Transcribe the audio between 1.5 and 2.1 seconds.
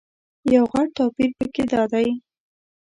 کې دادی.